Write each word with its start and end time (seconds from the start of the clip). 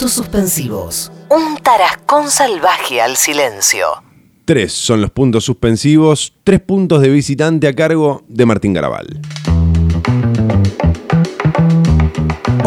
puntos 0.00 0.14
suspensivos. 0.14 1.12
Un 1.28 1.58
tarascón 1.58 2.30
salvaje 2.30 3.02
al 3.02 3.18
silencio. 3.18 3.86
Tres 4.46 4.72
son 4.72 5.02
los 5.02 5.10
puntos 5.10 5.44
suspensivos, 5.44 6.32
tres 6.42 6.60
puntos 6.60 7.02
de 7.02 7.10
visitante 7.10 7.68
a 7.68 7.74
cargo 7.74 8.22
de 8.26 8.46
Martín 8.46 8.72
Garabal. 8.72 9.20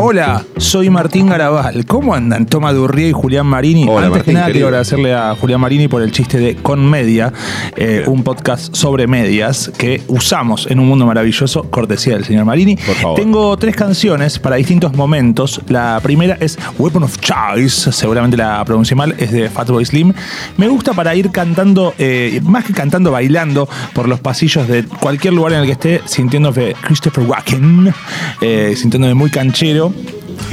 Hola, 0.05 0.43
soy 0.57 0.89
Martín 0.89 1.27
Garabal. 1.29 1.85
¿Cómo 1.85 2.13
andan 2.13 2.45
Toma 2.45 2.73
Durría 2.73 3.07
y 3.07 3.13
Julián 3.13 3.45
Marini? 3.45 3.85
Hola, 3.87 4.07
Antes 4.07 4.09
Martín, 4.09 4.25
que 4.25 4.33
nada, 4.33 4.45
querido. 4.47 4.57
quiero 4.57 4.67
agradecerle 4.67 5.13
a 5.13 5.33
Julián 5.33 5.61
Marini 5.61 5.87
por 5.87 6.01
el 6.01 6.11
chiste 6.11 6.39
de 6.39 6.55
Con 6.57 6.89
Media, 6.89 7.31
eh, 7.77 8.03
un 8.05 8.21
podcast 8.21 8.75
sobre 8.75 9.07
medias 9.07 9.71
que 9.77 10.01
usamos 10.09 10.67
en 10.69 10.81
un 10.81 10.89
mundo 10.89 11.05
maravilloso, 11.05 11.63
cortesía 11.69 12.15
del 12.15 12.25
señor 12.25 12.43
Marini. 12.43 12.75
Por 12.75 12.95
favor. 12.95 13.17
Tengo 13.17 13.55
tres 13.55 13.77
canciones 13.77 14.39
para 14.39 14.57
distintos 14.57 14.93
momentos. 14.93 15.61
La 15.69 16.01
primera 16.03 16.35
es 16.41 16.59
Weapon 16.77 17.03
of 17.03 17.17
Choice, 17.21 17.93
seguramente 17.93 18.35
la 18.35 18.61
pronuncié 18.65 18.97
mal, 18.97 19.15
es 19.17 19.31
de 19.31 19.49
Fatboy 19.49 19.85
Slim. 19.85 20.11
Me 20.57 20.67
gusta 20.67 20.91
para 20.91 21.15
ir 21.15 21.31
cantando, 21.31 21.93
eh, 21.97 22.41
más 22.43 22.65
que 22.65 22.73
cantando, 22.73 23.09
bailando 23.13 23.69
por 23.93 24.09
los 24.09 24.19
pasillos 24.19 24.67
de 24.67 24.83
cualquier 24.83 25.33
lugar 25.33 25.53
en 25.53 25.59
el 25.59 25.65
que 25.65 25.71
esté, 25.71 26.01
sintiéndome 26.03 26.73
Christopher 26.81 27.23
Walken, 27.23 27.93
eh, 28.41 28.73
sintiéndome 28.75 29.13
muy 29.13 29.29
canchero. 29.29 29.92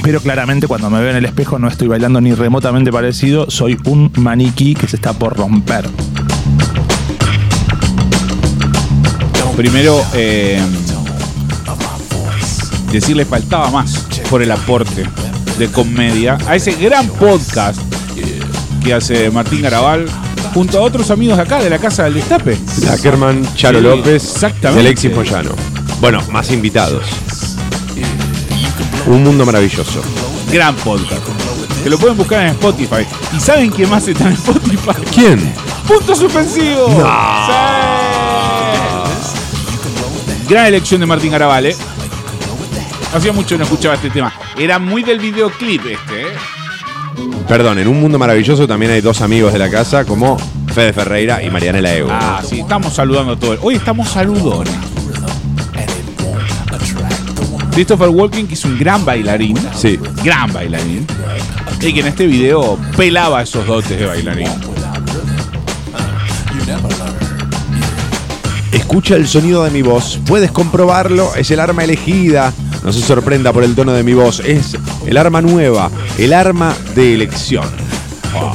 Pero 0.02 0.20
claramente 0.20 0.66
cuando 0.66 0.88
me 0.88 0.98
veo 1.00 1.10
en 1.10 1.16
el 1.16 1.24
espejo 1.26 1.58
no 1.58 1.68
estoy 1.68 1.88
bailando 1.88 2.20
ni 2.20 2.32
remotamente 2.32 2.90
parecido, 2.90 3.50
soy 3.50 3.78
un 3.84 4.10
maniquí 4.16 4.74
que 4.74 4.88
se 4.88 4.96
está 4.96 5.12
por 5.12 5.36
romper. 5.36 5.88
Primero, 9.56 10.02
eh, 10.14 10.58
decirle 12.90 13.24
faltaba 13.26 13.70
más 13.70 14.06
por 14.30 14.42
el 14.42 14.50
aporte 14.50 15.04
de 15.58 15.68
comedia 15.68 16.38
a 16.46 16.56
ese 16.56 16.72
gran 16.72 17.06
podcast 17.08 17.78
que 18.82 18.94
hace 18.94 19.30
Martín 19.30 19.60
Garabal 19.60 20.06
junto 20.54 20.78
a 20.78 20.80
otros 20.80 21.10
amigos 21.10 21.36
de 21.36 21.42
acá, 21.42 21.58
de 21.62 21.68
la 21.68 21.78
Casa 21.78 22.04
del 22.04 22.14
Destape. 22.14 22.56
Ackerman, 22.90 23.46
Charo 23.54 23.78
Sí, 23.78 23.84
López 23.84 24.24
exactamente. 24.24 24.82
y 24.82 24.86
Alexis 24.86 25.14
Moyano. 25.14 25.50
Bueno, 26.00 26.22
más 26.30 26.50
invitados. 26.50 27.02
Un 29.06 29.24
mundo 29.24 29.44
maravilloso. 29.46 30.02
Gran 30.52 30.74
podcast. 30.76 31.22
Que 31.82 31.90
lo 31.90 31.98
pueden 31.98 32.16
buscar 32.16 32.42
en 32.42 32.48
Spotify. 32.50 33.06
¿Y 33.36 33.40
saben 33.40 33.70
quién 33.70 33.88
más 33.88 34.06
está 34.06 34.26
en 34.28 34.34
Spotify? 34.34 34.90
¿Quién? 35.14 35.52
Punto 35.86 36.14
suspensivo. 36.14 36.88
Sí. 36.88 37.52
Gran 40.48 40.66
elección 40.66 41.00
de 41.00 41.06
Martín 41.06 41.32
Garabal, 41.32 41.66
¿eh? 41.66 41.76
Hacía 43.14 43.32
mucho 43.32 43.54
que 43.54 43.58
no 43.58 43.64
escuchaba 43.64 43.94
este 43.94 44.10
tema. 44.10 44.32
Era 44.56 44.78
muy 44.78 45.02
del 45.02 45.18
videoclip 45.18 45.86
este, 45.86 46.22
¿eh? 46.22 46.26
Perdón, 47.48 47.78
en 47.78 47.88
un 47.88 48.00
mundo 48.00 48.18
maravilloso 48.18 48.66
también 48.68 48.92
hay 48.92 49.00
dos 49.00 49.20
amigos 49.22 49.52
de 49.52 49.58
la 49.58 49.70
casa 49.70 50.04
como 50.04 50.36
Fede 50.72 50.92
Ferreira 50.92 51.42
y 51.42 51.50
Marianela 51.50 51.92
Ego. 51.94 52.08
Ah, 52.12 52.42
sí, 52.46 52.60
estamos 52.60 52.94
saludando 52.94 53.32
a 53.32 53.36
todos. 53.38 53.58
Hoy 53.62 53.74
estamos 53.74 54.08
saludones. 54.08 54.72
Christopher 57.72 58.08
Walken, 58.08 58.46
que 58.46 58.54
es 58.54 58.64
un 58.64 58.78
gran 58.78 59.04
bailarín. 59.04 59.56
Sí. 59.74 59.98
Gran 60.22 60.52
bailarín. 60.52 61.06
Y 61.80 61.92
que 61.92 62.00
en 62.00 62.06
este 62.08 62.26
video 62.26 62.78
pelaba 62.96 63.42
esos 63.42 63.66
dotes 63.66 63.98
de 63.98 64.06
bailarín. 64.06 64.48
Escucha 68.72 69.16
el 69.16 69.28
sonido 69.28 69.64
de 69.64 69.70
mi 69.70 69.82
voz. 69.82 70.18
Puedes 70.26 70.50
comprobarlo. 70.50 71.34
Es 71.36 71.50
el 71.50 71.60
arma 71.60 71.84
elegida. 71.84 72.52
No 72.82 72.92
se 72.92 73.00
sorprenda 73.00 73.52
por 73.52 73.62
el 73.62 73.74
tono 73.74 73.92
de 73.92 74.02
mi 74.02 74.14
voz. 74.14 74.40
Es 74.40 74.76
el 75.06 75.16
arma 75.16 75.40
nueva. 75.40 75.90
El 76.18 76.32
arma 76.32 76.74
de 76.94 77.14
elección. 77.14 77.66
Oh. 78.34 78.52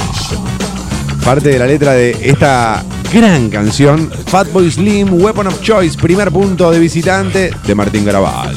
Parte 1.24 1.50
de 1.50 1.60
la 1.60 1.66
letra 1.66 1.94
de 1.94 2.18
esta 2.22 2.84
gran 3.14 3.50
canción. 3.50 4.12
Fatboy 4.28 4.70
Slim, 4.70 5.14
Weapon 5.14 5.48
of 5.48 5.62
Choice. 5.62 5.98
Primer 5.98 6.32
punto 6.32 6.70
de 6.70 6.80
visitante 6.80 7.52
de 7.66 7.76
Martín 7.76 8.06
Garabal. 8.06 8.54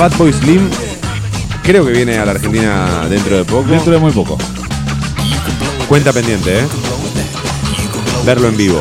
Fatboy 0.00 0.32
Slim. 0.32 0.66
Creo 1.62 1.84
que 1.84 1.92
viene 1.92 2.16
a 2.18 2.24
la 2.24 2.30
Argentina 2.30 3.06
dentro 3.06 3.36
de 3.36 3.44
poco. 3.44 3.68
Dentro 3.68 3.92
de 3.92 3.98
muy 3.98 4.10
poco. 4.12 4.38
Cuenta 5.90 6.10
pendiente, 6.10 6.60
¿eh? 6.60 6.66
Verlo 8.24 8.48
en 8.48 8.56
vivo. 8.56 8.80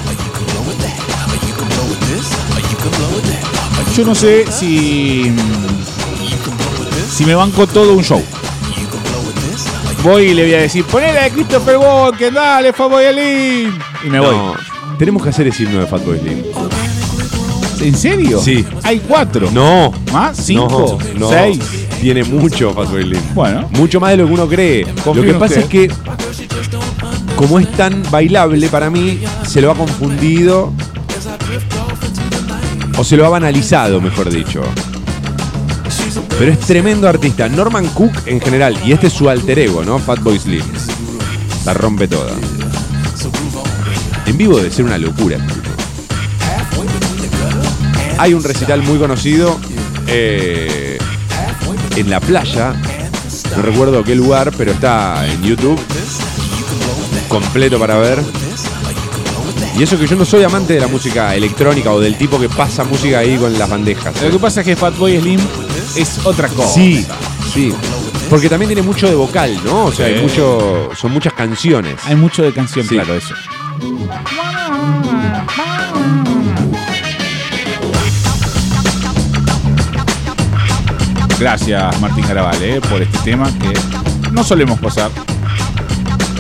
Yo 3.98 4.06
no 4.06 4.16
sé 4.16 4.50
si. 4.50 5.36
Si 7.12 7.26
me 7.26 7.36
banco 7.36 7.68
todo 7.68 7.96
un 7.96 8.04
show. 8.06 8.24
Voy 10.02 10.28
y 10.28 10.34
le 10.34 10.44
voy 10.44 10.54
a 10.54 10.60
decir, 10.60 10.86
ponele 10.86 11.22
de 11.22 11.32
Christopher 11.32 11.76
Walken, 11.76 12.34
dale, 12.34 12.72
Faboy 12.72 13.04
Slim. 13.12 13.78
Y 14.06 14.10
me 14.10 14.22
voy. 14.22 14.38
Tenemos 14.98 15.22
que 15.22 15.28
hacer 15.28 15.48
ese 15.50 15.64
himno 15.64 15.82
de 15.82 15.88
Fatboy 15.88 16.18
Slim. 16.18 16.59
¿En 17.82 17.96
serio? 17.96 18.42
Sí. 18.42 18.66
Hay 18.84 19.00
cuatro. 19.00 19.50
No. 19.52 19.94
¿Más? 20.12 20.38
¿Cinco? 20.38 20.98
No, 21.14 21.20
no. 21.20 21.30
¿Seis? 21.30 21.60
Tiene 22.02 22.24
mucho 22.24 22.74
Slim. 22.86 23.22
Bueno. 23.34 23.68
Mucho 23.72 24.00
más 24.00 24.12
de 24.12 24.18
lo 24.18 24.28
que 24.28 24.34
uno 24.34 24.48
cree. 24.48 24.86
Confío 25.04 25.24
lo 25.24 25.34
que 25.34 25.40
pasa 25.40 25.60
usted. 25.60 25.64
es 25.64 25.90
que, 25.90 25.92
como 27.36 27.60
es 27.60 27.72
tan 27.74 28.04
bailable 28.10 28.68
para 28.70 28.90
mí, 28.90 29.20
se 29.48 29.62
lo 29.62 29.72
ha 29.72 29.76
confundido. 29.76 30.74
O 32.98 33.04
se 33.04 33.16
lo 33.16 33.26
ha 33.26 33.30
banalizado, 33.30 34.02
mejor 34.02 34.30
dicho. 34.30 34.62
Pero 36.38 36.52
es 36.52 36.60
tremendo 36.60 37.08
artista. 37.08 37.48
Norman 37.50 37.88
Cook 37.88 38.12
en 38.26 38.40
general. 38.40 38.78
Y 38.86 38.94
este 38.94 39.08
es 39.08 39.14
su 39.14 39.30
alter 39.30 39.60
ego, 39.60 39.84
¿no? 39.84 40.00
Fatboy 40.00 40.40
Slim. 40.40 40.64
La 41.66 41.74
rompe 41.74 42.08
toda. 42.08 42.32
En 44.26 44.38
vivo 44.38 44.58
debe 44.58 44.72
ser 44.72 44.86
una 44.86 44.98
locura. 44.98 45.38
Hay 48.20 48.34
un 48.34 48.44
recital 48.44 48.84
muy 48.84 49.00
conocido 49.00 49.58
eh, 50.08 50.98
en 51.96 52.10
la 52.10 52.20
playa. 52.20 52.74
No 53.56 53.62
recuerdo 53.62 54.04
qué 54.04 54.14
lugar, 54.14 54.52
pero 54.58 54.72
está 54.74 55.26
en 55.26 55.42
YouTube. 55.44 55.80
Completo 57.30 57.80
para 57.80 57.98
ver. 57.98 58.20
Y 59.78 59.84
eso 59.84 59.98
que 59.98 60.06
yo 60.06 60.18
no 60.18 60.26
soy 60.26 60.44
amante 60.44 60.74
de 60.74 60.82
la 60.82 60.88
música 60.88 61.34
electrónica 61.34 61.92
o 61.94 62.00
del 62.02 62.18
tipo 62.18 62.38
que 62.40 62.50
pasa 62.50 62.84
música 62.84 63.20
ahí 63.20 63.38
con 63.38 63.58
las 63.58 63.70
bandejas. 63.70 64.22
Lo 64.22 64.32
que 64.32 64.40
pasa 64.40 64.60
es 64.62 64.66
que 64.66 64.76
Fatboy 64.76 65.18
Slim 65.20 65.40
es 65.96 66.20
otra 66.26 66.50
cosa. 66.50 66.74
Sí, 66.74 67.06
sí. 67.54 67.74
Porque 68.30 68.50
también 68.50 68.68
tiene 68.68 68.82
mucho 68.82 69.08
de 69.08 69.16
vocal, 69.16 69.58
¿no? 69.64 69.86
O 69.86 69.92
sea, 69.94 70.08
Sí. 70.08 70.14
hay 70.16 70.22
mucho, 70.22 70.90
son 71.00 71.12
muchas 71.14 71.34
canciones. 71.34 71.96
Hay 72.06 72.16
mucho 72.18 72.44
de 72.44 72.52
canción, 72.52 72.86
Sí. 72.86 72.96
claro, 72.96 73.16
eso. 73.16 73.34
Gracias, 81.40 82.00
Martín 82.02 82.26
Garabal, 82.28 82.62
eh, 82.62 82.82
por 82.90 83.02
este 83.02 83.18
tema 83.20 83.50
que 83.60 83.74
no 84.32 84.44
solemos 84.44 84.80
pasar. 84.80 85.10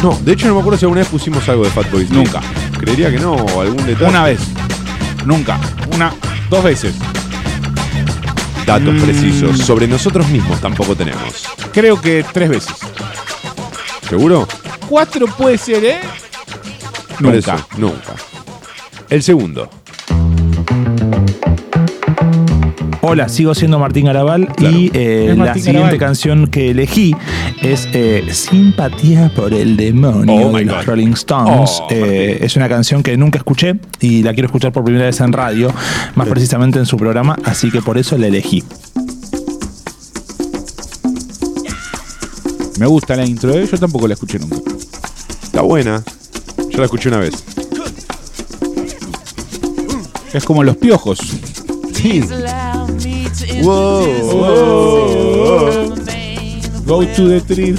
No, 0.03 0.17
de 0.23 0.33
hecho 0.33 0.47
no 0.47 0.55
me 0.55 0.59
acuerdo 0.59 0.77
si 0.79 0.85
alguna 0.85 1.01
vez 1.01 1.09
pusimos 1.09 1.47
algo 1.49 1.63
de 1.63 1.69
Fatboy 1.71 2.05
Slim. 2.05 2.23
Nunca. 2.23 2.41
Creería 2.77 3.09
que 3.11 3.19
no, 3.19 3.33
o 3.33 3.61
algún 3.61 3.85
detalle. 3.85 4.09
Una 4.09 4.23
vez. 4.23 4.39
Nunca. 5.25 5.59
Una, 5.93 6.13
dos 6.49 6.63
veces. 6.63 6.95
Datos 8.65 8.93
Mm. 8.93 9.01
precisos 9.01 9.57
sobre 9.59 9.88
nosotros 9.88 10.27
mismos 10.29 10.59
tampoco 10.61 10.95
tenemos. 10.95 11.45
Creo 11.73 11.99
que 11.99 12.25
tres 12.33 12.49
veces. 12.49 12.75
¿Seguro? 14.07 14.47
Cuatro 14.88 15.27
puede 15.27 15.57
ser, 15.57 15.83
¿eh? 15.85 15.99
Nunca. 17.19 17.38
eso, 17.55 17.67
nunca. 17.77 18.13
El 19.09 19.23
segundo. 19.23 19.69
Hola, 23.01 23.29
sigo 23.29 23.55
siendo 23.55 23.79
Martín 23.79 24.05
Garabal 24.05 24.47
Claro. 24.55 24.77
y 24.77 24.91
eh, 24.93 25.33
la 25.37 25.53
siguiente 25.53 25.71
Garabal. 25.79 25.97
canción 25.97 26.47
que 26.47 26.71
elegí 26.71 27.15
es 27.62 27.88
eh, 27.94 28.27
Simpatía 28.33 29.31
por 29.33 29.53
el 29.53 29.77
demonio 29.77 30.47
Oh 30.50 30.57
de 30.57 30.65
los 30.65 30.75
God. 30.77 30.83
Rolling 30.85 31.13
Stones. 31.13 31.77
Oh, 31.81 31.88
Eh, 31.91 32.39
es 32.41 32.57
una 32.57 32.68
canción 32.68 33.01
que 33.01 33.15
nunca 33.15 33.38
escuché 33.38 33.75
y 34.01 34.21
la 34.24 34.33
quiero 34.33 34.47
escuchar 34.47 34.74
por 34.74 34.83
primera 34.83 35.06
vez 35.06 35.21
en 35.21 35.31
radio, 35.31 35.74
más 36.15 36.27
precisamente 36.27 36.77
en 36.77 36.85
su 36.85 36.97
programa, 36.97 37.38
así 37.45 37.71
que 37.71 37.81
por 37.81 37.97
eso 37.97 38.18
la 38.18 38.27
elegí. 38.27 38.63
Me 42.79 42.85
gusta 42.85 43.15
la 43.15 43.25
intro, 43.25 43.53
¿eh? 43.53 43.68
Yo 43.69 43.77
tampoco 43.77 44.07
la 44.09 44.15
escuché 44.15 44.39
nunca. 44.39 44.57
Está 45.44 45.62
buena. 45.62 46.03
Yo 46.69 46.77
la 46.79 46.85
escuché 46.85 47.07
una 47.09 47.18
vez. 47.19 47.33
Es 50.33 50.44
como 50.45 50.63
los 50.63 50.75
piojos. 50.77 51.19
Sí. 51.94 52.24
Wow. 53.62 54.06
Go 56.86 57.06
to 57.06 57.28
the 57.28 57.42
tree. 57.42 57.75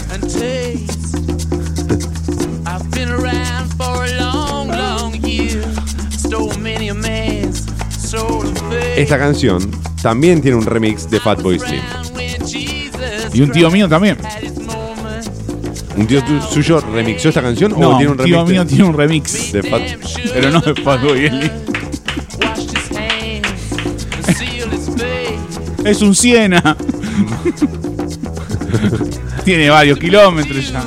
Esta 8.97 9.19
canción 9.19 9.71
también 10.03 10.41
tiene 10.43 10.57
un 10.57 10.67
remix 10.67 11.09
de 11.11 11.21
Fatboy 11.21 11.59
Slim. 11.59 11.81
Y 13.33 13.41
un 13.41 13.51
tío 13.51 13.71
mío 13.71 13.89
también. 13.89 14.19
¿Un 15.97 16.07
tío 16.07 16.23
tu- 16.25 16.41
suyo 16.43 16.81
remixó 16.81 17.29
esta 17.29 17.43
canción 17.43 17.73
o 17.73 17.79
No, 17.79 17.97
tiene 17.99 18.13
un 18.13 18.21
un 18.21 18.25
tío 18.27 18.37
remix 18.45 18.51
mío 18.51 18.65
de, 18.65 18.69
tiene 18.71 18.85
un 18.85 18.95
remix. 18.95 19.53
de 19.53 19.63
Fat 19.63 19.83
Pero 20.33 20.51
no 20.51 20.61
de 20.61 20.75
Fatboy 20.75 21.29
Slim. 21.29 21.51
Es 25.85 26.03
un 26.03 26.15
Siena. 26.15 26.61
tiene 29.45 29.71
varios 29.71 29.99
kilómetros 29.99 30.71
ya. 30.71 30.85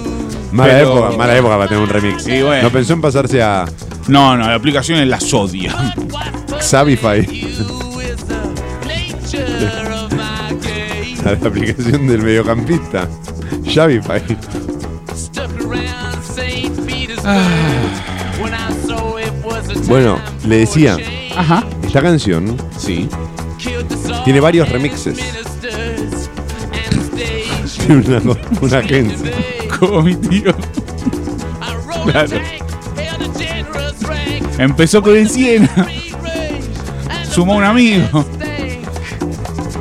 Mala 0.52 0.74
Pero- 0.74 0.94
época, 0.98 1.18
mala 1.18 1.36
época 1.38 1.56
para 1.58 1.68
tener 1.68 1.84
un 1.84 1.90
remix. 1.90 2.28
Y 2.28 2.42
bueno. 2.44 2.64
No 2.64 2.70
pensó 2.70 2.94
en 2.94 3.02
pasarse 3.02 3.42
a 3.42 3.66
No, 4.08 4.38
no, 4.38 4.48
la 4.48 4.56
aplicación 4.56 5.00
es 5.00 5.08
la 5.08 5.20
Sodia. 5.20 5.74
Xavify, 6.62 7.20
a 11.26 11.32
la 11.32 11.48
aplicación 11.48 12.08
del 12.08 12.22
mediocampista. 12.22 13.08
Xavify. 13.74 14.22
Bueno, 19.88 20.20
le 20.48 20.58
decía, 20.60 20.98
Ajá. 21.36 21.64
Esta 21.94 22.02
canción 22.02 22.58
Sí. 22.76 23.08
tiene 24.26 24.40
varios 24.40 24.68
remixes. 24.68 25.16
Tiene 27.86 28.18
una, 28.18 28.36
una 28.62 28.78
agencia. 28.80 29.32
Como 29.80 30.02
mi 30.02 30.16
tío. 30.16 30.56
Claro. 32.06 32.38
Empezó 34.58 35.04
con 35.04 35.16
el 35.16 35.30
Siena. 35.30 35.70
Sumó 37.30 37.58
un 37.58 37.64
amigo. 37.64 38.26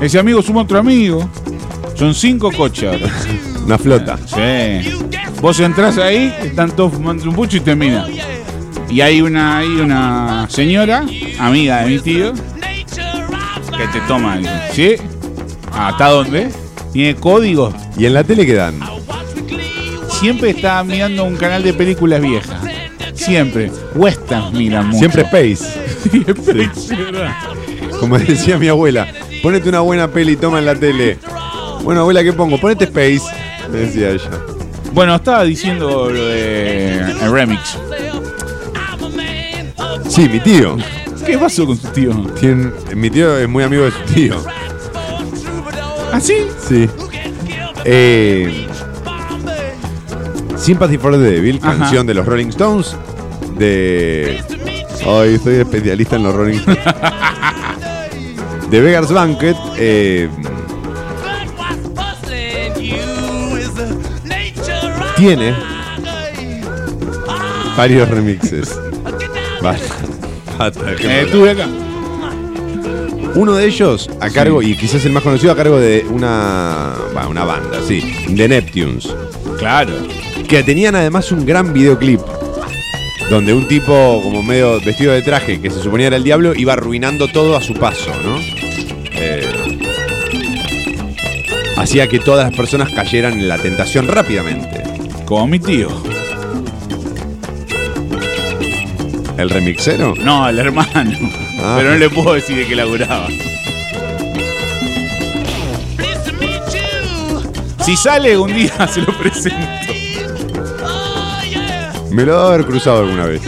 Ese 0.02 0.18
amigo 0.18 0.42
suma 0.42 0.60
otro 0.62 0.80
amigo. 0.80 1.26
Son 1.94 2.14
cinco 2.14 2.52
coches 2.52 2.92
ahora. 2.92 3.10
Una 3.64 3.78
flota. 3.78 4.18
Sí. 4.26 5.02
Vos 5.40 5.58
entrás 5.60 5.96
ahí, 5.96 6.30
están 6.42 6.72
todos 6.72 6.92
fumando 6.92 7.24
un 7.24 7.34
pucho 7.34 7.56
y 7.56 7.60
termina. 7.60 8.06
Y 8.90 9.00
hay 9.00 9.22
una, 9.22 9.58
hay 9.58 9.68
una 9.80 10.46
señora, 10.50 11.06
amiga 11.46 11.82
de 11.82 11.90
mi 11.90 11.98
tío, 11.98 12.32
que 12.34 13.86
te 13.92 14.00
toma. 14.06 14.36
dice, 14.36 14.50
¿Sí? 14.72 14.96
¿Hasta 15.72 16.08
dónde? 16.08 16.50
Tiene 16.92 17.16
código. 17.16 17.72
¿Y 17.96 18.06
en 18.06 18.14
la 18.14 18.24
tele 18.24 18.46
qué 18.46 18.54
dan? 18.54 18.78
Siempre 20.10 20.50
está 20.50 20.82
mirando 20.84 21.24
un 21.24 21.36
canal 21.36 21.62
de 21.62 21.72
películas 21.72 22.20
viejas. 22.20 22.60
Siempre. 23.14 23.70
Western 23.94 24.52
miran 24.56 24.86
mucho. 24.88 24.98
Siempre 24.98 25.22
Space. 25.32 25.80
Siempre. 26.10 26.70
Sí. 26.74 26.94
Como 27.98 28.18
decía 28.18 28.58
mi 28.58 28.68
abuela, 28.68 29.08
ponete 29.42 29.68
una 29.68 29.80
buena 29.80 30.08
peli 30.08 30.32
y 30.32 30.36
toma 30.36 30.58
en 30.58 30.66
la 30.66 30.74
tele. 30.74 31.18
Bueno, 31.82 32.02
abuela, 32.02 32.22
¿qué 32.22 32.32
pongo? 32.32 32.58
Ponete 32.58 32.84
Space. 32.84 33.22
Me 33.70 33.78
decía 33.78 34.10
ella. 34.10 34.30
Bueno, 34.92 35.14
estaba 35.14 35.44
diciendo 35.44 36.10
lo 36.10 36.24
de 36.26 36.98
el 36.98 37.32
remix. 37.32 37.78
Sí, 40.08 40.28
mi 40.28 40.40
tío. 40.40 40.76
¿Qué 41.26 41.38
pasó 41.38 41.66
con 41.66 41.78
tu 41.78 41.88
tío? 41.88 42.12
Mi 42.94 43.10
tío 43.10 43.36
es 43.38 43.48
muy 43.48 43.62
amigo 43.64 43.84
de 43.84 43.90
su 43.92 44.14
tío. 44.14 44.36
¿Ah, 46.12 46.20
sí? 46.20 46.46
Sí. 46.68 46.88
Eh, 47.84 48.66
Sympathy 50.56 50.98
for 50.98 51.12
the 51.12 51.18
Devil, 51.18 51.58
Ajá. 51.62 51.78
canción 51.78 52.06
de 52.06 52.14
los 52.14 52.26
Rolling 52.26 52.48
Stones. 52.48 52.96
De. 53.56 54.42
Ay, 55.06 55.38
soy 55.42 55.54
especialista 55.56 56.16
en 56.16 56.22
los 56.24 56.34
Rolling 56.34 56.58
Stones. 56.58 56.80
de 58.70 58.80
Beggar's 58.80 59.12
Banquet. 59.12 59.56
eh, 59.76 60.28
tiene 65.16 65.54
varios 67.76 68.08
remixes. 68.08 68.78
Basta. 69.62 70.01
Eh, 70.68 71.22
estuve 71.24 71.50
acá. 71.50 71.66
Uno 73.34 73.54
de 73.54 73.66
ellos 73.66 74.10
a 74.20 74.28
cargo, 74.28 74.60
y 74.62 74.76
quizás 74.76 75.04
el 75.06 75.12
más 75.12 75.22
conocido, 75.22 75.52
a 75.52 75.56
cargo 75.56 75.78
de 75.78 76.04
una, 76.10 76.92
bah, 77.14 77.28
una 77.28 77.44
banda, 77.44 77.78
sí, 77.86 78.02
The 78.36 78.46
Neptunes, 78.46 79.08
Claro. 79.58 79.92
que 80.46 80.62
tenían 80.62 80.94
además 80.96 81.32
un 81.32 81.46
gran 81.46 81.72
videoclip, 81.72 82.20
donde 83.30 83.54
un 83.54 83.66
tipo 83.68 84.20
como 84.22 84.42
medio 84.42 84.78
vestido 84.84 85.12
de 85.14 85.22
traje, 85.22 85.60
que 85.62 85.70
se 85.70 85.80
suponía 85.82 86.08
era 86.08 86.16
el 86.16 86.24
diablo, 86.24 86.52
iba 86.54 86.74
arruinando 86.74 87.26
todo 87.28 87.56
a 87.56 87.62
su 87.62 87.72
paso, 87.72 88.10
¿no? 88.22 88.36
Eh, 89.14 89.48
hacía 91.78 92.06
que 92.08 92.18
todas 92.18 92.46
las 92.48 92.54
personas 92.56 92.90
cayeran 92.92 93.32
en 93.34 93.48
la 93.48 93.56
tentación 93.56 94.08
rápidamente. 94.08 94.82
Como 95.24 95.46
mi 95.46 95.58
tío. 95.58 95.88
¿El 99.42 99.50
remixero? 99.50 100.14
No, 100.14 100.48
el 100.48 100.56
hermano. 100.56 101.18
Ah. 101.58 101.74
Pero 101.76 101.90
no 101.90 101.96
le 101.98 102.08
puedo 102.08 102.34
decir 102.34 102.56
de 102.56 102.64
qué 102.64 102.76
laburaba. 102.76 103.26
Si 107.84 107.96
sale 107.96 108.38
un 108.38 108.54
día 108.54 108.86
se 108.92 109.00
lo 109.00 109.18
presento. 109.18 109.66
Me 112.12 112.24
lo 112.24 112.34
debo 112.34 112.46
haber 112.46 112.66
cruzado 112.66 113.00
alguna 113.00 113.26
vez. 113.26 113.42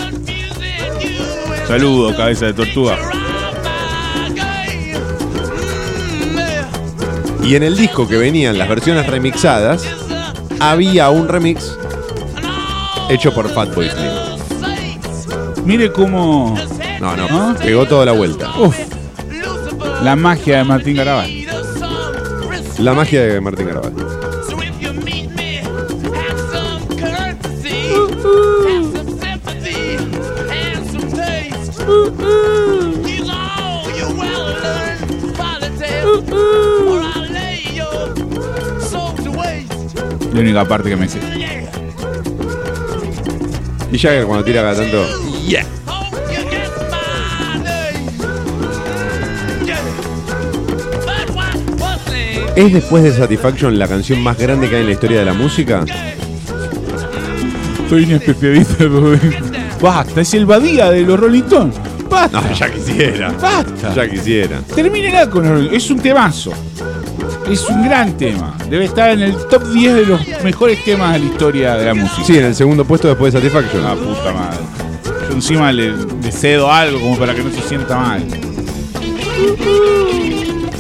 Saludo, 1.69 2.17
cabeza 2.17 2.47
de 2.47 2.55
tortuga. 2.55 2.99
Y 7.45 7.55
en 7.55 7.63
el 7.63 7.77
disco 7.77 8.09
que 8.09 8.17
venían 8.17 8.59
las 8.59 8.69
versiones 8.69 9.07
remixadas, 9.07 9.87
había 10.59 11.09
un 11.11 11.29
remix 11.29 11.79
hecho 13.09 13.33
por 13.33 13.49
Fatboy 13.49 13.89
Slim. 13.89 14.34
Mire 15.65 15.91
cómo. 15.93 16.55
No, 17.01 17.17
no, 17.17 17.27
¿Ah? 17.31 17.57
pegó 17.59 17.87
toda 17.87 18.05
la 18.05 18.13
vuelta. 18.13 18.51
Uf. 18.59 18.77
La 20.03 20.15
magia 20.17 20.59
de 20.59 20.65
Martín 20.65 20.97
Garabal. 20.97 21.31
La 22.79 22.93
magia 22.93 23.23
de 23.23 23.41
Martín 23.41 23.67
Garabal. 23.69 23.93
La 40.33 40.41
única 40.41 40.65
parte 40.67 40.91
que 40.91 40.97
me 40.97 41.09
sé. 41.09 41.21
Y 43.93 43.97
ya 43.97 44.25
cuando 44.25 44.45
tira 44.45 44.63
cada 44.63 44.75
tanto. 44.75 45.34
¿Es 52.57 52.73
después 52.73 53.03
de 53.03 53.13
Satisfaction 53.13 53.77
la 53.77 53.89
canción 53.89 54.23
más 54.23 54.39
grande 54.39 54.69
que 54.69 54.77
hay 54.77 54.83
en 54.83 54.87
la 54.87 54.93
historia 54.93 55.19
de 55.19 55.25
la 55.25 55.33
música? 55.33 55.85
Soy 57.91 58.05
un 58.05 58.13
especialista. 58.13 58.85
Basta, 59.83 60.21
es 60.21 60.35
el 60.35 60.47
Badía 60.47 60.89
de 60.91 61.03
los 61.03 61.19
Rolling 61.19 61.43
Stones. 61.43 61.75
Basta. 62.09 62.41
No, 62.41 62.53
ya 62.53 62.71
quisiera. 62.71 63.33
Basta. 63.33 63.95
Ya 63.95 64.09
quisiera. 64.09 64.61
Termínela 64.73 65.29
con 65.29 65.43
los 65.43 65.53
Rolling 65.53 65.71
Es 65.73 65.91
un 65.91 65.99
temazo. 65.99 66.53
Es 67.51 67.69
un 67.69 67.85
gran 67.85 68.17
tema. 68.17 68.57
Debe 68.71 68.85
estar 68.85 69.11
en 69.11 69.23
el 69.23 69.37
top 69.49 69.73
10 69.73 69.95
de 69.95 70.07
los 70.07 70.21
mejores 70.45 70.85
temas 70.85 71.15
de 71.15 71.19
la 71.19 71.25
historia 71.27 71.75
de 71.75 71.87
la 71.87 71.95
música. 71.95 72.25
Sí, 72.25 72.39
en 72.39 72.45
el 72.45 72.55
segundo 72.55 72.85
puesto 72.85 73.09
después 73.09 73.33
de 73.33 73.41
Satisfaction. 73.41 73.83
La 73.83 73.95
puta 73.97 74.33
madre. 74.33 74.84
Encima 75.35 75.73
le, 75.73 75.93
le 75.93 76.33
cedo 76.33 76.71
algo 76.71 77.01
como 77.01 77.19
para 77.19 77.35
que 77.35 77.43
no 77.43 77.51
se 77.51 77.61
sienta 77.61 77.97
mal. 77.99 78.25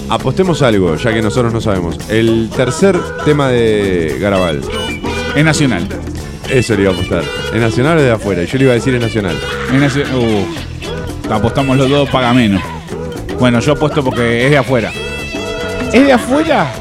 Apostemos 0.08 0.62
algo, 0.62 0.94
ya 0.96 1.12
que 1.12 1.20
nosotros 1.22 1.52
no 1.52 1.60
sabemos. 1.60 1.98
El 2.08 2.50
tercer 2.54 2.98
tema 3.24 3.48
de 3.48 4.16
Garabal. 4.20 4.60
Es 5.34 5.44
nacional. 5.44 5.88
Eso 6.48 6.74
le 6.76 6.82
iba 6.82 6.92
a 6.92 6.94
apostar. 6.94 7.24
¿Es 7.52 7.60
nacional 7.60 7.98
o 7.98 8.02
de 8.02 8.12
afuera? 8.12 8.44
Yo 8.44 8.58
le 8.58 8.64
iba 8.64 8.72
a 8.72 8.74
decir 8.76 8.94
es 8.94 9.00
nacional. 9.00 9.36
Es 9.72 9.80
nacional. 9.80 10.14
Uh, 10.14 11.32
apostamos 11.32 11.76
los 11.76 11.88
dos, 11.88 12.08
paga 12.10 12.32
menos. 12.32 12.62
Bueno, 13.38 13.58
yo 13.60 13.72
apuesto 13.72 14.04
porque 14.04 14.44
es 14.44 14.50
de 14.50 14.58
afuera. 14.58 14.92
¿Es 15.92 16.06
de 16.06 16.12
afuera? 16.12 16.72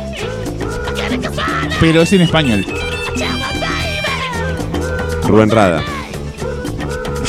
Pero 1.80 2.02
es 2.02 2.14
en 2.14 2.22
español. 2.22 2.66
Rubén 5.28 5.50
Rada. 5.50 5.82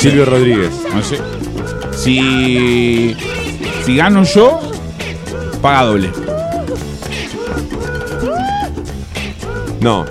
Silvio 0.04 0.24
Rodríguez. 0.26 0.70
No 0.94 1.02
sé. 1.02 1.18
Si. 1.92 3.16
Si 3.84 3.96
gano 3.96 4.22
yo, 4.24 4.60
paga 5.62 5.82
doble. 5.84 6.10
No, 9.80 10.04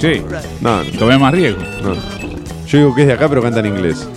Sí. 0.00 0.22
no, 0.60 0.82
Tomé 0.98 1.18
más 1.18 1.32
riesgo. 1.32 1.60
no. 1.82 1.94
Yo 2.66 2.78
digo 2.78 2.94
que 2.94 3.02
es 3.02 3.08
de 3.08 3.14
acá, 3.14 3.28
pero 3.28 3.42
canta 3.42 3.60
en 3.60 3.66
inglés. 3.66 4.08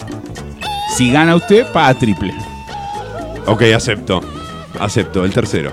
Si 0.95 1.11
gana 1.11 1.35
usted, 1.35 1.65
paga 1.71 1.93
triple. 1.97 2.33
Ok, 3.47 3.63
acepto. 3.75 4.21
Acepto, 4.79 5.25
el 5.25 5.33
tercero. 5.33 5.71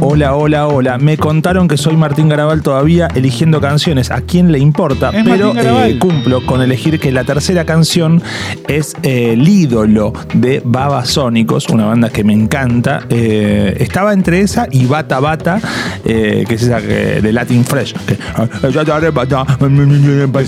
Hola, 0.00 0.34
hola, 0.36 0.68
hola. 0.68 0.96
Me 0.98 1.16
contaron 1.16 1.66
que 1.66 1.76
soy 1.76 1.96
Martín 1.96 2.28
Garabal 2.28 2.62
todavía 2.62 3.08
eligiendo 3.14 3.60
canciones. 3.60 4.10
¿A 4.12 4.20
quién 4.20 4.52
le 4.52 4.58
importa? 4.58 5.10
Es 5.10 5.24
Pero 5.24 5.52
eh, 5.86 5.98
cumplo 5.98 6.46
con 6.46 6.62
elegir 6.62 7.00
que 7.00 7.10
la 7.10 7.24
tercera 7.24 7.64
canción 7.64 8.22
es 8.68 8.94
eh, 9.02 9.32
el 9.32 9.46
ídolo 9.48 10.12
de 10.34 10.62
Babasónicos, 10.64 11.68
una 11.68 11.86
banda 11.86 12.10
que 12.10 12.22
me 12.22 12.32
encanta. 12.32 13.02
Eh, 13.10 13.76
estaba 13.80 14.12
entre 14.12 14.40
esa 14.40 14.68
y 14.70 14.86
Bata 14.86 15.18
Bata, 15.20 15.60
eh, 16.04 16.44
que 16.46 16.54
es 16.54 16.62
esa 16.62 16.80
de 16.80 17.32
Latin 17.32 17.64
Fresh. 17.64 17.94
que- 18.06 18.18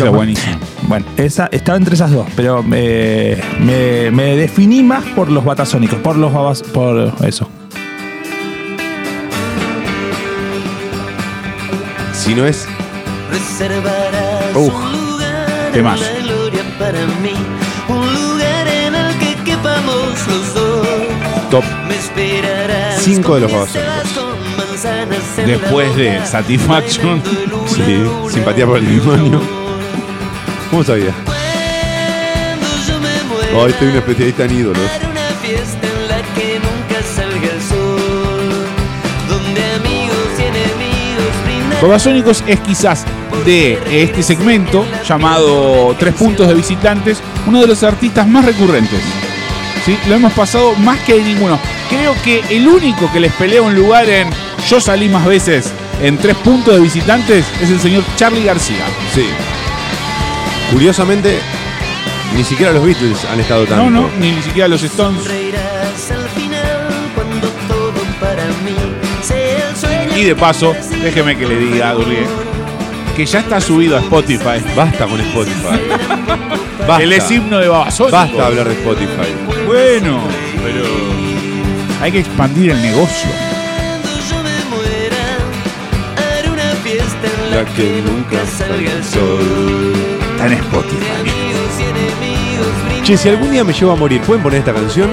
Esa 0.04 0.10
buenísima. 0.16 0.58
Bueno, 0.82 1.06
esa 1.16 1.48
estaba 1.50 1.76
entre 1.76 1.94
esas 1.94 2.12
dos, 2.12 2.26
pero 2.36 2.64
eh, 2.72 3.40
me, 3.60 4.10
me 4.12 4.36
definí 4.36 4.82
más 4.82 5.04
por 5.16 5.30
los 5.30 5.44
batasónicos, 5.44 5.98
por 5.98 6.16
los 6.16 6.32
babas, 6.32 6.62
por 6.62 7.12
eso. 7.24 7.48
Si 12.30 12.36
no 12.36 12.46
es. 12.46 12.64
Uf, 14.54 14.72
temazo. 15.72 16.04
Top. 21.50 21.64
Me 21.88 21.96
esperarás. 21.96 23.02
Cinco 23.02 23.34
de 23.34 23.40
los 23.40 23.52
babasónicos. 23.52 23.94
Después 25.44 25.96
de 25.96 26.24
Satisfaction. 26.24 27.20
Sí, 27.66 28.04
simpatía 28.32 28.64
por 28.64 28.78
el 28.78 28.86
demonio. 28.86 29.40
¿Cómo 30.70 30.84
sabía? 30.84 31.12
Hoy 33.56 33.72
estoy 33.72 33.88
un 33.88 33.96
especialista 33.96 34.44
en 34.44 34.56
ídolos. 34.56 34.88
haré 34.88 35.08
una 35.08 35.30
fiesta 35.42 35.84
en 35.84 36.08
la 36.08 36.22
que 36.36 36.60
nunca 36.60 37.02
salga 37.02 37.54
el 37.54 37.60
sol, 37.60 38.66
donde 39.28 39.64
amigos 39.74 40.28
y 40.38 40.42
enemigos 40.42 40.89
Babasónicos 41.80 42.44
es 42.46 42.60
quizás 42.60 43.04
de 43.44 43.78
este 43.90 44.22
segmento 44.22 44.84
llamado 45.06 45.96
Tres 45.98 46.14
Puntos 46.14 46.46
de 46.46 46.54
Visitantes, 46.54 47.22
uno 47.46 47.60
de 47.60 47.66
los 47.66 47.82
artistas 47.82 48.26
más 48.26 48.44
recurrentes. 48.44 49.00
¿Sí? 49.86 49.96
Lo 50.08 50.16
hemos 50.16 50.32
pasado 50.34 50.74
más 50.76 50.98
que 51.00 51.14
ninguno. 51.22 51.58
Creo 51.88 52.14
que 52.22 52.42
el 52.50 52.68
único 52.68 53.10
que 53.10 53.20
les 53.20 53.32
pelea 53.32 53.62
un 53.62 53.74
lugar 53.74 54.08
en 54.10 54.28
Yo 54.68 54.78
salí 54.78 55.08
más 55.08 55.24
veces 55.24 55.72
en 56.02 56.18
Tres 56.18 56.36
Puntos 56.36 56.74
de 56.74 56.80
Visitantes 56.80 57.46
es 57.62 57.70
el 57.70 57.80
señor 57.80 58.04
Charlie 58.16 58.44
García. 58.44 58.84
Sí. 59.14 59.24
Curiosamente, 60.70 61.38
ni 62.36 62.44
siquiera 62.44 62.72
los 62.72 62.84
Beatles 62.84 63.24
han 63.24 63.40
estado 63.40 63.64
tanto. 63.64 63.88
No, 63.88 64.02
no, 64.02 64.10
ni, 64.18 64.32
ni 64.32 64.42
siquiera 64.42 64.68
los 64.68 64.82
Stones. 64.82 65.24
Y 70.20 70.24
de 70.24 70.36
paso, 70.36 70.76
déjeme 71.02 71.34
que 71.34 71.46
le 71.46 71.56
diga, 71.56 71.94
Durrié, 71.94 72.26
que 73.16 73.24
ya 73.24 73.38
está 73.38 73.58
subido 73.58 73.96
a 73.96 74.00
Spotify. 74.00 74.62
Basta 74.76 75.06
con 75.06 75.18
Spotify. 75.18 75.80
Basta. 76.86 77.02
Él 77.02 77.12
es 77.14 77.30
himno 77.30 77.58
de 77.58 77.68
Babasónicos. 77.68 78.20
Basta 78.20 78.46
hablar 78.46 78.68
de 78.68 78.74
Spotify. 78.74 79.32
Bueno, 79.66 80.20
pero 80.62 80.84
hay 82.02 82.12
que 82.12 82.18
expandir 82.18 82.72
el 82.72 82.82
negocio. 82.82 83.30
La, 87.50 87.64
que 87.64 88.02
nunca 88.04 88.44
salga 88.44 88.92
el 88.92 89.02
sol. 89.02 89.94
Está 90.32 90.46
en 90.48 90.52
Spotify. 90.52 91.30
Che, 93.04 93.16
si 93.16 93.28
algún 93.30 93.52
día 93.52 93.64
me 93.64 93.72
llevo 93.72 93.92
a 93.92 93.96
morir, 93.96 94.20
¿pueden 94.20 94.42
poner 94.42 94.58
esta 94.58 94.74
canción? 94.74 95.08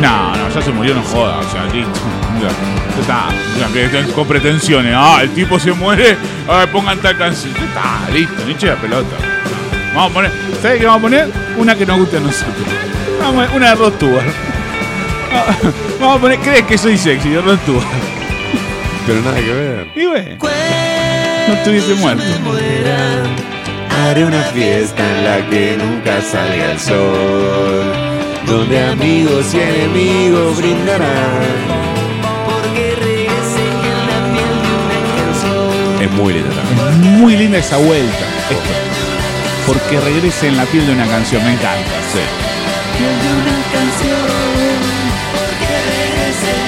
No, 0.00 0.36
no, 0.36 0.48
ya 0.48 0.60
se 0.62 0.70
murió, 0.72 0.94
no 0.94 1.02
joda. 1.02 1.38
O 1.38 1.50
sea, 1.50 1.64
listo. 1.66 2.00
Ya, 2.40 2.48
ya 2.94 3.00
está. 3.00 3.28
Ya, 3.58 3.72
que 3.72 3.84
estén 3.84 4.12
con 4.12 4.26
pretensiones. 4.26 4.94
Ah, 4.96 5.20
el 5.22 5.30
tipo 5.30 5.58
se 5.58 5.72
muere. 5.72 6.16
A 6.48 6.58
ver, 6.58 6.70
pongan 6.70 6.98
tal 6.98 7.16
canción. 7.16 7.54
Ya 7.54 7.64
está, 7.64 8.10
listo, 8.12 8.44
ni 8.46 8.52
eche 8.52 8.66
la 8.66 8.76
pelota. 8.76 9.16
Vamos 9.94 10.10
a 10.10 10.14
poner. 10.14 10.32
¿Sabes 10.60 10.80
qué 10.80 10.86
vamos 10.86 10.98
a 10.98 11.02
poner? 11.02 11.28
Una 11.56 11.74
que 11.76 11.86
nos 11.86 11.98
guste 11.98 12.16
a 12.16 12.20
nosotros. 12.20 12.66
Vamos 13.20 13.44
a 13.44 13.52
poner 13.52 13.56
una 13.56 13.68
de 13.70 13.74
Rod. 13.76 13.92
Ah, 15.32 15.56
Vamos 16.00 16.16
a 16.16 16.20
poner. 16.20 16.38
¿Crees 16.40 16.62
que 16.62 16.76
soy 16.76 16.98
sexy? 16.98 17.30
De 17.30 17.40
Rod. 17.40 17.58
Pero 19.06 19.20
nada 19.20 19.36
que 19.36 19.52
ver. 19.52 19.88
Y 19.94 20.06
bueno, 20.06 20.36
no 21.48 21.54
estuviese 21.54 21.94
muerto. 21.94 22.24
Haré 24.02 24.24
una 24.24 24.42
fiesta 24.42 25.02
en 25.02 25.24
la 25.24 25.50
que 25.50 25.76
nunca 25.78 26.20
salga 26.20 26.72
el 26.72 26.78
sol. 26.80 28.03
Donde 28.46 28.82
amigos 28.84 29.54
y 29.54 29.60
enemigos 29.60 30.56
brindarán. 30.58 31.42
Porque 32.46 32.94
regrese 32.96 33.60
en 33.60 34.06
la 34.06 34.18
piel 34.32 34.54
de 34.62 34.72
una 34.84 35.00
canción. 35.16 36.02
Es 36.02 36.10
muy 36.12 36.32
linda 36.34 36.50
también. 36.50 36.88
Es 36.88 36.96
muy 37.20 37.36
linda 37.36 37.58
esa 37.58 37.76
vuelta. 37.78 38.24
Esto. 38.50 38.74
Porque 39.66 40.00
regrese 40.00 40.48
en 40.48 40.56
la 40.56 40.64
piel 40.66 40.86
de 40.86 40.92
una 40.92 41.06
canción. 41.06 41.42
Me 41.44 41.52
encanta. 41.52 41.90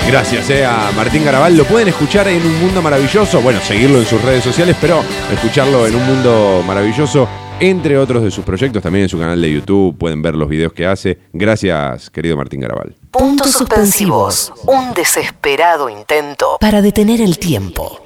Gracias 0.07 0.49
eh, 0.51 0.65
a 0.65 0.93
Martín 0.95 1.25
Garabal. 1.25 1.57
Lo 1.57 1.65
pueden 1.65 1.89
escuchar 1.89 2.29
en 2.29 2.41
Un 2.41 2.61
Mundo 2.61 2.81
Maravilloso. 2.81 3.41
Bueno, 3.41 3.61
seguirlo 3.61 3.99
en 3.99 4.07
sus 4.07 4.23
redes 4.23 4.45
sociales, 4.45 4.77
pero 4.81 5.03
escucharlo 5.33 5.85
en 5.85 5.97
Un 5.97 6.07
Mundo 6.07 6.63
Maravilloso, 6.65 7.29
entre 7.59 7.99
otros 7.99 8.23
de 8.23 8.31
sus 8.31 8.45
proyectos, 8.45 8.83
también 8.83 9.05
en 9.05 9.09
su 9.09 9.19
canal 9.19 9.41
de 9.41 9.53
YouTube. 9.53 9.99
Pueden 9.99 10.23
ver 10.23 10.37
los 10.37 10.49
videos 10.49 10.73
que 10.73 10.87
hace. 10.87 11.19
Gracias, 11.33 12.09
querido 12.11 12.37
Martín 12.37 12.61
Garabal. 12.61 12.95
Puntos 13.11 13.51
suspensivos. 13.51 14.53
Un 14.67 14.95
desesperado 14.95 15.89
intento 15.91 16.57
para 16.61 16.81
detener 16.81 17.21
el 17.21 17.39
tiempo. 17.39 18.01